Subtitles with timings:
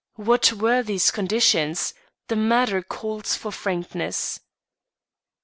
[0.15, 1.93] "What were these conditions?
[2.27, 4.39] The matter calls for frankness."